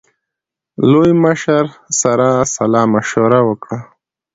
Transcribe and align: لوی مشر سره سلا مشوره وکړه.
لوی 0.91 1.11
مشر 1.23 1.63
سره 2.01 2.27
سلا 2.53 2.83
مشوره 2.93 3.39
وکړه. 3.47 3.77